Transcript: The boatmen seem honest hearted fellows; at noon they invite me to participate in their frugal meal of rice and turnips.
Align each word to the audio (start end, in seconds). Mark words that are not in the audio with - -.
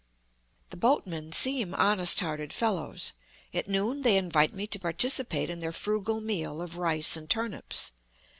The 0.71 0.77
boatmen 0.77 1.31
seem 1.31 1.75
honest 1.75 2.21
hearted 2.21 2.53
fellows; 2.53 3.13
at 3.53 3.67
noon 3.67 4.01
they 4.01 4.17
invite 4.17 4.51
me 4.51 4.65
to 4.65 4.79
participate 4.79 5.47
in 5.51 5.59
their 5.59 5.71
frugal 5.71 6.19
meal 6.21 6.59
of 6.59 6.77
rice 6.77 7.15
and 7.15 7.29
turnips. 7.29 7.91